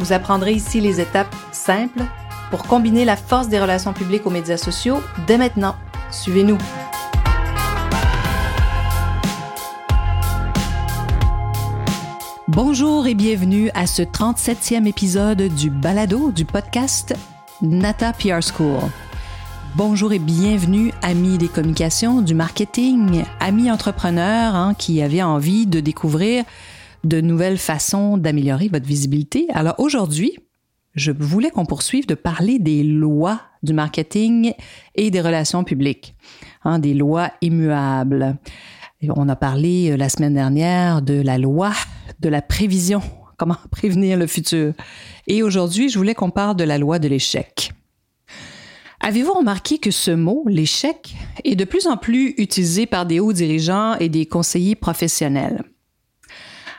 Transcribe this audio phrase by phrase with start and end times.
[0.00, 2.02] Vous apprendrez ici les étapes simples
[2.50, 5.76] pour combiner la force des relations publiques aux médias sociaux dès maintenant.
[6.10, 6.58] Suivez-nous.
[12.48, 17.14] Bonjour et bienvenue à ce 37e épisode du balado du podcast
[17.62, 18.80] Nata PR School.
[19.76, 25.80] Bonjour et bienvenue, amis des communications, du marketing, amis entrepreneurs hein, qui avaient envie de
[25.80, 26.44] découvrir
[27.04, 29.46] de nouvelles façons d'améliorer votre visibilité.
[29.52, 30.38] Alors aujourd'hui,
[30.94, 34.52] je voulais qu'on poursuive de parler des lois du marketing
[34.94, 36.14] et des relations publiques,
[36.64, 38.36] hein, des lois immuables.
[39.08, 41.72] On a parlé euh, la semaine dernière de la loi
[42.20, 43.02] de la prévision,
[43.36, 44.72] comment prévenir le futur.
[45.26, 47.72] Et aujourd'hui, je voulais qu'on parle de la loi de l'échec.
[49.00, 51.14] Avez-vous remarqué que ce mot, l'échec,
[51.44, 55.62] est de plus en plus utilisé par des hauts dirigeants et des conseillers professionnels?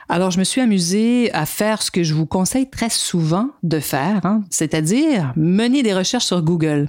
[0.08, 3.80] Alors, je me suis amusée à faire ce que je vous conseille très souvent de
[3.80, 6.88] faire, hein, c'est-à-dire mener des recherches sur Google.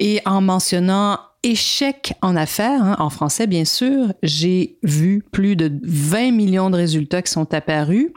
[0.00, 5.78] Et en mentionnant échec en affaires, hein, en français bien sûr, j'ai vu plus de
[5.84, 8.08] 20 millions de résultats qui sont apparus.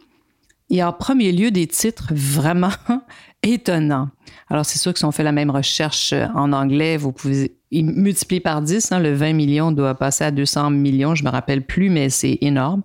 [0.69, 2.71] Et en premier lieu, des titres vraiment
[3.43, 4.09] étonnant.
[4.49, 8.41] Alors, c'est sûr que si on fait la même recherche en anglais, vous pouvez multiplier
[8.41, 8.91] par 10.
[8.91, 12.39] Hein, le 20 millions doit passer à 200 millions, je me rappelle plus, mais c'est
[12.41, 12.81] énorme.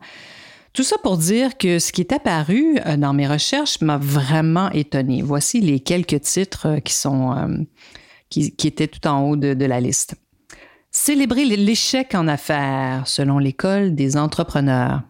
[0.72, 4.70] Tout ça pour dire que ce qui est apparu euh, dans mes recherches m'a vraiment
[4.70, 5.22] étonné.
[5.22, 7.66] Voici les quelques titres euh, qui sont
[8.30, 10.14] qui, étaient tout en haut de, de la liste.
[10.90, 15.02] Célébrer l'échec en affaires selon l'école des entrepreneurs.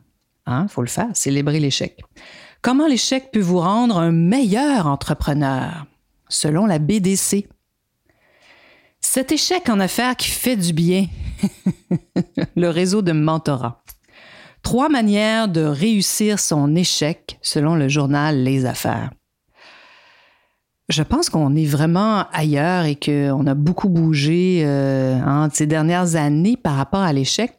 [0.47, 2.01] Hein, faut le faire, célébrer l'échec.
[2.63, 5.87] Comment l'échec peut vous rendre un meilleur entrepreneur,
[6.29, 7.49] selon la BDC?
[9.01, 11.07] Cet échec en affaires qui fait du bien,
[12.57, 13.82] le réseau de mentorat.
[14.63, 19.11] Trois manières de réussir son échec, selon le journal Les Affaires.
[20.89, 26.57] Je pense qu'on est vraiment ailleurs et qu'on a beaucoup bougé euh, ces dernières années
[26.57, 27.53] par rapport à l'échec.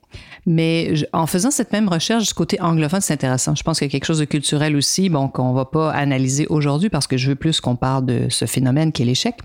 [0.45, 3.55] Mais en faisant cette même recherche du côté anglophone, c'est intéressant.
[3.55, 6.45] Je pense qu'il y a quelque chose de culturel aussi, bon, qu'on va pas analyser
[6.47, 9.35] aujourd'hui parce que je veux plus qu'on parle de ce phénomène qui est l'échec.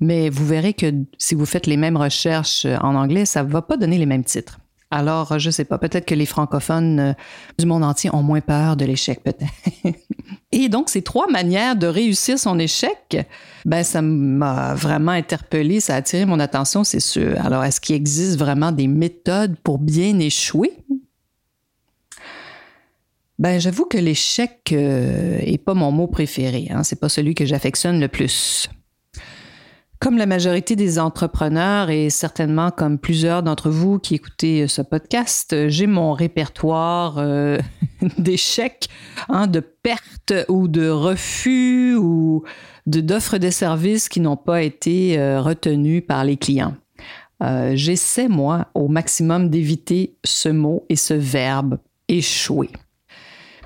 [0.00, 3.62] Mais vous verrez que si vous faites les mêmes recherches en anglais, ça ne va
[3.62, 4.58] pas donner les mêmes titres.
[4.94, 7.12] Alors, je ne sais pas, peut-être que les francophones euh,
[7.58, 9.52] du monde entier ont moins peur de l'échec, peut-être.
[10.52, 13.16] Et donc, ces trois manières de réussir son échec,
[13.64, 17.34] ben, ça m'a vraiment interpellé, ça a attiré mon attention, c'est sûr.
[17.44, 20.72] Alors, est-ce qu'il existe vraiment des méthodes pour bien échouer?
[23.40, 26.68] Ben, j'avoue que l'échec n'est euh, pas mon mot préféré.
[26.70, 26.84] Hein.
[26.84, 28.70] C'est pas celui que j'affectionne le plus.
[30.04, 35.56] Comme la majorité des entrepreneurs et certainement comme plusieurs d'entre vous qui écoutez ce podcast,
[35.68, 37.56] j'ai mon répertoire euh,
[38.18, 38.90] d'échecs,
[39.30, 42.44] hein, de pertes ou de refus ou
[42.84, 46.74] d'offres de, services qui n'ont pas été euh, retenus par les clients.
[47.42, 51.78] Euh, j'essaie, moi, au maximum d'éviter ce mot et ce verbe
[52.08, 52.68] échouer.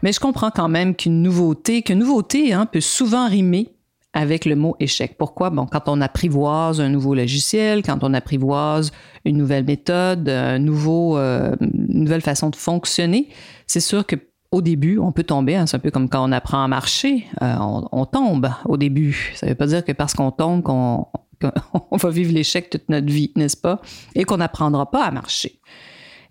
[0.04, 3.72] Mais je comprends quand même qu'une nouveauté, qu'une nouveauté hein, peut souvent rimer
[4.14, 5.16] avec le mot échec.
[5.18, 5.50] Pourquoi?
[5.70, 8.90] Quand on apprivoise un nouveau logiciel, quand on apprivoise
[9.24, 13.28] une nouvelle méthode, euh, une nouvelle façon de fonctionner,
[13.66, 14.16] c'est sûr que
[14.50, 15.56] au début, on peut tomber.
[15.56, 17.26] Hein, c'est un peu comme quand on apprend à marcher.
[17.42, 17.54] Euh,
[17.92, 19.32] on, tombe au début.
[19.34, 23.12] Ça ne veut pas dire que parce qu'on tombe, qu'on va vivre l'échec toute notre
[23.12, 23.82] vie, n'est-ce pas?
[24.14, 25.60] Et qu'on n'apprendra pas à marcher.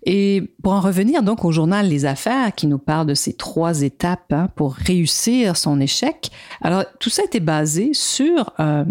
[0.04, 3.82] Et pour en revenir donc au journal Les Affaires qui nous parle de ces trois
[3.82, 6.30] étapes hein, pour réussir son échec,
[6.62, 8.84] alors tout ça était basé sur euh,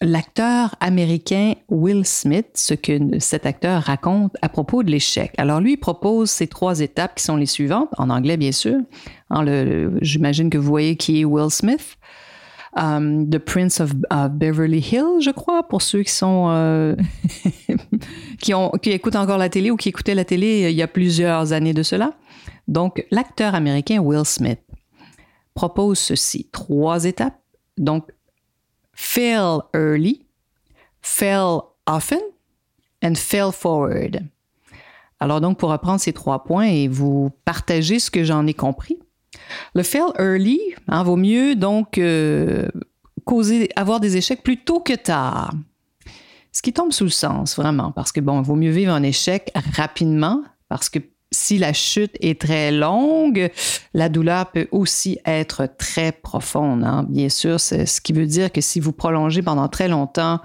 [0.00, 5.32] l'acteur américain Will Smith, ce que cet acteur raconte à propos de l'échec.
[5.38, 8.78] Alors lui propose ces trois étapes qui sont les suivantes, en anglais bien sûr.
[10.00, 11.96] J'imagine que vous voyez qui est Will Smith.
[12.78, 13.94] Um, The Prince of
[14.32, 16.94] Beverly Hills, je crois, pour ceux qui sont euh,
[18.40, 18.52] qui,
[18.82, 21.54] qui écoutent encore la télé ou qui écoutaient la télé euh, il y a plusieurs
[21.54, 22.12] années de cela.
[22.68, 24.60] Donc, l'acteur américain Will Smith
[25.54, 27.40] propose ceci trois étapes.
[27.78, 28.12] Donc,
[28.92, 30.26] fail early,
[31.00, 32.20] fail often,
[33.02, 34.22] and fail forward.
[35.18, 38.98] Alors donc, pour reprendre ces trois points et vous partager ce que j'en ai compris,
[39.74, 42.68] Le fail early, hein, vaut mieux donc euh,
[43.76, 45.52] avoir des échecs plus tôt que tard.
[46.52, 49.02] Ce qui tombe sous le sens, vraiment, parce que bon, il vaut mieux vivre un
[49.02, 51.00] échec rapidement, parce que
[51.32, 53.50] si la chute est très longue,
[53.94, 56.84] la douleur peut aussi être très profonde.
[56.84, 57.04] Hein.
[57.08, 60.40] Bien sûr, c'est ce qui veut dire que si vous prolongez pendant très longtemps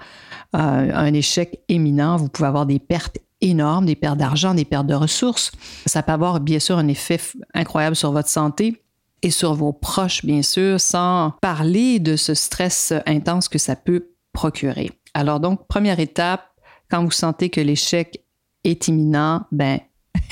[0.54, 4.86] euh, un échec éminent, vous pouvez avoir des pertes énormes, des pertes d'argent, des pertes
[4.86, 5.52] de ressources.
[5.86, 7.20] Ça peut avoir bien sûr un effet
[7.52, 8.82] incroyable sur votre santé
[9.22, 14.08] et sur vos proches, bien sûr, sans parler de ce stress intense que ça peut
[14.32, 14.90] procurer.
[15.14, 16.48] Alors donc, première étape,
[16.90, 18.24] quand vous sentez que l'échec
[18.64, 19.80] est imminent, ben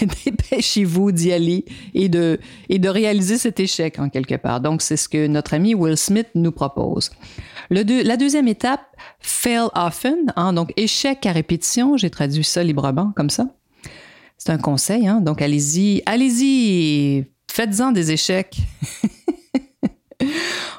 [0.25, 1.65] dépêchez-vous d'y aller
[1.95, 2.39] et de,
[2.89, 4.61] réaliser cet échec en quelque part.
[4.61, 7.11] Donc, c'est ce que notre ami Will Smith nous propose.
[7.71, 8.83] La deuxième étape,
[9.21, 13.47] fail often, hein, donc échec à répétition, j'ai traduit ça librement comme ça.
[14.39, 18.57] C'est un conseil, hein, donc allez-y, allez-y, faites-en des échecs.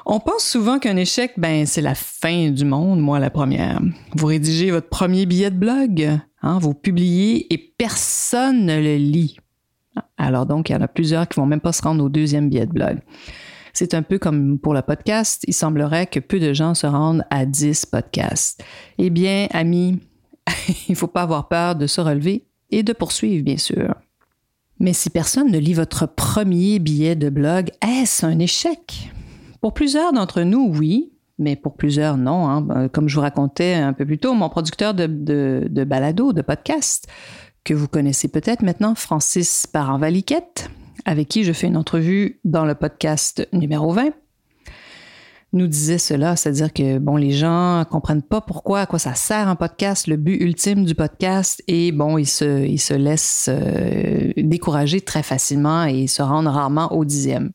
[0.04, 3.80] On pense souvent qu'un échec, ben, c'est la fin du monde, moi la première.
[4.16, 9.38] Vous rédigez votre premier billet de blog, hein, vous publiez et personne ne le lit.
[10.16, 12.48] Alors donc, il y en a plusieurs qui vont même pas se rendre au deuxième
[12.48, 12.98] billet de blog.
[13.72, 17.24] C'est un peu comme pour le podcast, il semblerait que peu de gens se rendent
[17.30, 18.62] à 10 podcasts.
[18.98, 20.00] Eh bien, amis,
[20.88, 23.94] il ne faut pas avoir peur de se relever et de poursuivre, bien sûr.
[24.78, 29.10] Mais si personne ne lit votre premier billet de blog, est-ce un échec?
[29.62, 32.48] Pour plusieurs d'entre nous, oui, mais pour plusieurs, non.
[32.48, 32.62] Hein.
[32.62, 37.06] Ben, comme je vous racontais un peu plus tôt, mon producteur de, balado, de podcast,
[37.62, 40.68] que vous connaissez peut-être maintenant, Francis Parent-Valiquette,
[41.04, 44.10] avec qui je fais une entrevue dans le podcast numéro 20,
[45.52, 49.46] nous disait cela, c'est-à-dire que bon, les gens comprennent pas pourquoi, à quoi ça sert
[49.46, 54.32] un podcast, le but ultime du podcast, et bon, ils se, ils se laissent euh,
[54.36, 57.52] décourager très facilement et se rendent rarement au dixième.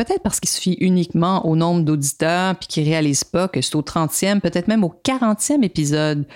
[0.00, 3.82] Peut-être parce qu'il suffit uniquement au nombre d'auditeurs, puis qu'ils réalisent pas que c'est au
[3.82, 6.26] 30e, peut-être même au 40e épisode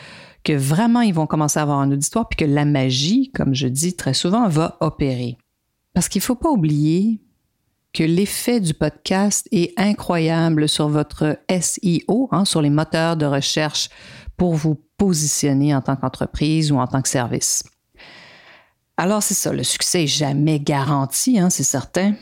[0.43, 3.67] que vraiment ils vont commencer à avoir un auditoire, puis que la magie, comme je
[3.67, 5.39] dis très souvent, va opérer.
[5.95, 7.23] Parce qu'il ne faut pas oublier
[7.95, 13.89] que l'effet du podcast est incroyable sur votre SEO, hein, sur les moteurs de recherche
[14.37, 17.65] pour vous positionner en tant qu'entreprise ou en tant que service.
[18.99, 22.13] Alors c'est ça, le succès n'est jamais garanti, hein, c'est certain.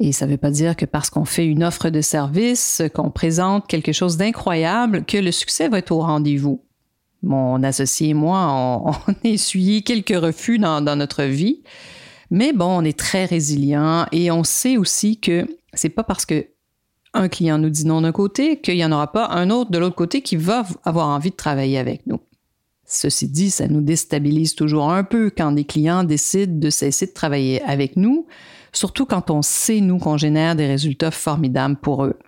[0.00, 3.10] Et ça ne veut pas dire que parce qu'on fait une offre de service, qu'on
[3.10, 6.62] présente quelque chose d'incroyable, que le succès va être au rendez-vous.
[7.22, 8.48] Mon associé et moi,
[8.84, 11.62] on, a essuyé quelques refus dans, notre vie,
[12.30, 16.46] mais bon, on est très résilient et on sait aussi que c'est pas parce que
[17.16, 19.78] un client nous dit non d'un côté qu'il n'y en aura pas un autre de
[19.78, 22.18] l'autre côté qui va avoir envie de travailler avec nous.
[22.86, 27.12] Ceci dit, ça nous déstabilise toujours un peu quand des clients décident de cesser de
[27.12, 28.26] travailler avec nous
[28.74, 32.18] surtout quand on sait, nous, qu'on génère des résultats formidables pour eux.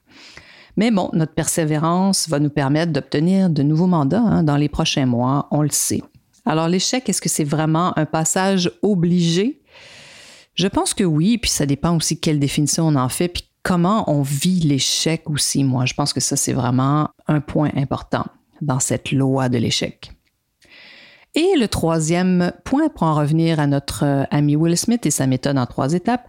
[0.77, 5.07] Mais bon, notre persévérance va nous permettre d'obtenir de nouveaux mandats hein, dans les prochains
[5.07, 6.03] mois, on le sait.
[6.45, 9.63] Alors l'échec, est-ce que c'est vraiment un passage obligé?
[10.55, 14.09] Je pense que oui, puis ça dépend aussi quelle définition on en fait, puis comment
[14.11, 15.65] on vit l'échec aussi.
[15.65, 18.25] Moi, je pense que ça, c'est vraiment un point important
[18.61, 20.13] dans cette loi de l'échec.
[21.39, 25.27] Et le troisième point, pour en revenir à notre euh, ami Will Smith et sa
[25.27, 26.27] méthode en trois étapes,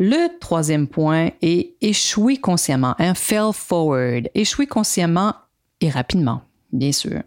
[0.00, 5.32] le troisième point est échouer consciemment, un fail forward, échouer consciemment
[5.80, 7.22] et rapidement, bien sûr.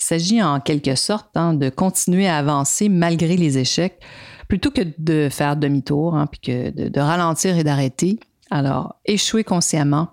[0.00, 4.00] Il s'agit en quelque sorte hein, de continuer à avancer malgré les échecs,
[4.48, 8.20] plutôt que de faire demi-tour, hein, puis que de ralentir et d'arrêter.
[8.50, 10.08] Alors, échouer consciemment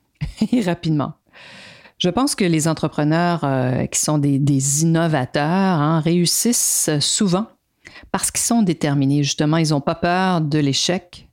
[0.52, 1.14] et rapidement.
[2.00, 7.46] Je pense que les entrepreneurs euh, qui sont des, innovateurs hein, réussissent souvent
[8.10, 9.22] parce qu'ils sont déterminés.
[9.22, 11.28] Justement, ils n'ont pas peur de l'échec.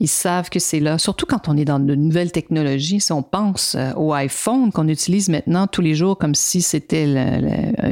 [0.00, 3.00] Ils savent que c'est là, surtout quand on est dans de nouvelles technologies.
[3.00, 7.06] Si on pense euh, au iPhone qu'on utilise maintenant tous les jours comme si c'était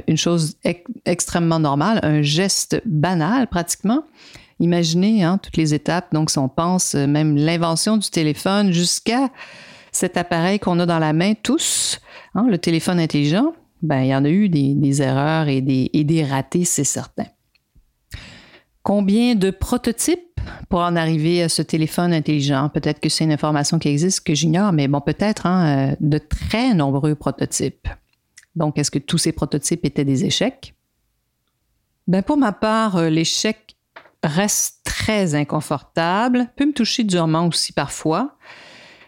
[0.06, 0.56] une chose
[1.04, 4.02] extrêmement normale, un geste banal pratiquement.
[4.60, 6.12] Imaginez hein, toutes les étapes.
[6.14, 9.28] Donc, si on pense euh, même l'invention du téléphone jusqu'à
[9.92, 12.00] cet appareil qu'on a dans la main tous,
[12.34, 16.64] hein, le téléphone intelligent, ben, il y en a eu des, erreurs et des, ratés,
[16.64, 17.26] c'est certain.
[18.82, 22.68] Combien de prototypes pour en arriver à ce téléphone intelligent?
[22.68, 26.18] Peut-être que c'est une information qui existe que j'ignore, mais bon, peut-être hein, euh, de
[26.18, 27.88] très nombreux prototypes.
[28.56, 30.74] Donc, est-ce que tous ces prototypes étaient des échecs?
[32.06, 33.76] Ben, pour ma part, euh, l'échec
[34.22, 38.36] reste très inconfortable, peut me toucher durement aussi parfois.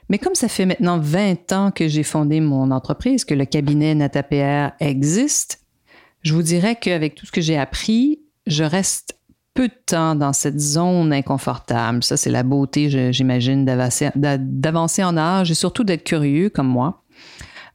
[0.09, 3.95] Mais comme ça fait maintenant 20 ans que j'ai fondé mon entreprise, que le cabinet
[3.95, 5.61] NataPR existe,
[6.23, 9.19] je vous dirais qu'avec tout ce que j'ai appris, je reste
[9.55, 12.05] peu de temps dans cette zone inconfortable.
[12.05, 17.03] Ça, c'est la beauté, j'imagine, d'avancer en âge et surtout d'être curieux comme moi.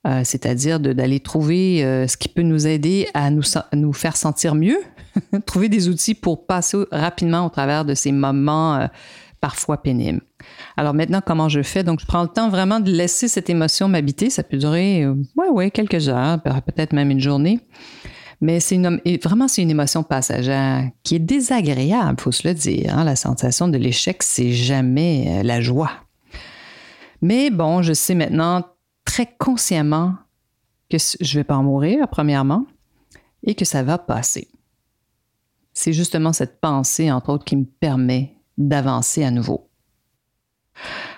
[0.08, 4.80] Euh, c'est-à-dire d'aller trouver euh, ce qui peut nous aider à nous, faire sentir mieux,
[5.46, 8.88] trouver des outils pour passer rapidement au travers de ces moments euh,
[9.42, 10.22] parfois pénibles.
[10.78, 11.84] Alors maintenant, comment je fais?
[11.84, 14.30] Donc, je prends le temps vraiment de laisser cette émotion m'habiter.
[14.30, 17.60] Ça peut durer, ouais, ouais, quelques heures, peut-être même une journée.
[18.40, 18.80] Mais c'est
[19.24, 22.98] vraiment c'est une émotion passagère qui est désagréable, faut se le dire.
[22.98, 23.04] Hein.
[23.04, 25.92] La sensation de l'échec, c'est jamais la joie.
[27.22, 28.66] Mais bon, je sais maintenant
[29.06, 30.16] très consciemment
[30.90, 32.66] que je ne vais pas mourir, premièrement,
[33.44, 34.48] et que ça va passer.
[35.74, 38.36] C'est justement cette pensée, entre autres, qui me permet
[38.68, 39.70] d'avancer à nouveau.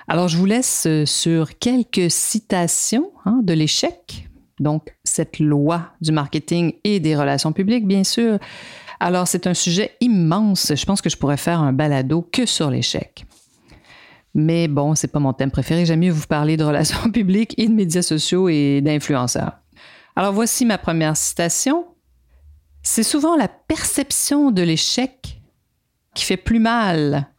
[0.08, 4.28] Alors, je vous laisse euh, sur quelques citations hein, de l'échec,
[4.60, 8.38] donc cette loi du marketing et des relations publiques, bien sûr.
[9.00, 10.74] Alors, c'est un sujet immense.
[10.76, 13.26] Je pense que je pourrais faire un balado que sur l'échec.
[14.34, 15.86] Mais bon, c'est pas mon thème préféré.
[15.86, 19.54] J'aime mieux vous parler de relations publiques et de médias sociaux et d'influenceurs.
[20.16, 21.86] Alors voici ma première citation.
[22.82, 25.42] C'est souvent la perception de l'échec
[26.14, 27.33] qui fait plus mal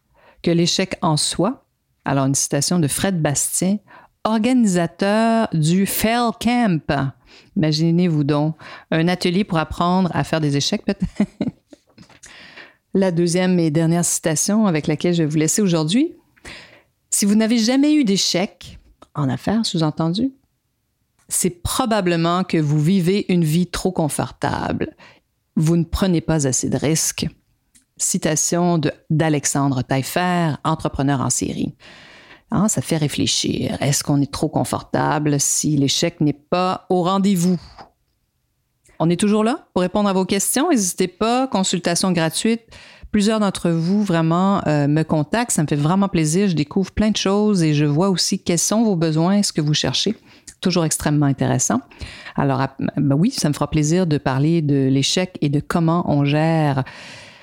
[0.45, 1.67] que l'échec en soi.
[2.05, 3.79] Alors une citation de Fred Bastien,
[4.25, 7.13] organisateur du Fail Camp.
[7.57, 8.57] Imaginez-vous donc
[8.91, 11.07] un atelier pour apprendre à faire des échecs peut-être?
[12.95, 16.15] La deuxième et dernière citation avec laquelle je vais vous laisser aujourd'hui,
[17.11, 18.79] si vous n'avez jamais eu d'échec,
[19.15, 20.33] en affaires sous-entendu,
[21.29, 24.95] c'est probablement que vous vivez une vie trop confortable.
[25.57, 27.27] Vous ne prenez pas assez de risques.
[27.97, 31.75] Citation d'Alexandre Taillefer, entrepreneur en série.
[32.51, 33.77] Hein, ça fait réfléchir.
[33.81, 37.59] Est-ce qu'on est trop confortable si l'échec n'est pas au rendez-vous?
[38.99, 40.71] On est toujours là pour répondre à vos questions.
[40.71, 42.63] N'hésitez pas, consultation gratuite
[43.15, 45.53] plusieurs d'entre vous vraiment euh, me contactent.
[45.53, 46.49] Ça me fait vraiment plaisir.
[46.49, 49.61] Je découvre plein de choses et je vois aussi quels sont vos besoins, ce que
[49.61, 50.17] vous cherchez.
[50.61, 51.81] Toujours extrêmement intéressant.
[52.35, 56.25] Alors, ben oui, ça me fera plaisir de parler de l'échec et de comment on
[56.25, 56.83] gère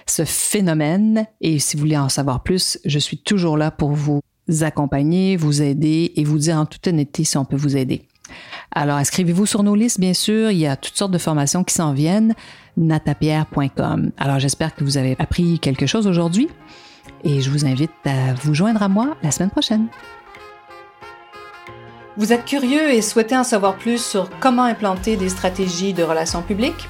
[0.05, 1.25] ce phénomène.
[1.41, 4.21] Et si vous voulez en savoir plus, je suis toujours là pour vous
[4.61, 8.01] accompagner, vous aider et vous dire en toute honnêteté si on peut vous aider.
[8.73, 10.51] Alors, inscrivez-vous sur nos listes, bien sûr.
[10.51, 12.33] Il y a toutes sortes de formations qui s'en viennent.
[12.77, 14.11] natapierre.com.
[14.17, 16.49] Alors, j'espère que vous avez appris quelque chose aujourd'hui
[17.23, 19.87] et je vous invite à vous joindre à moi la semaine prochaine.
[22.17, 26.41] Vous êtes curieux et souhaitez en savoir plus sur comment implanter des stratégies de relations
[26.41, 26.89] publiques?